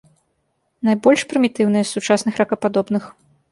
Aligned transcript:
Найбольш 0.89 1.21
прымітыўныя 1.35 1.83
з 1.85 1.93
сучасных 1.99 2.33
ракападобных. 2.43 3.03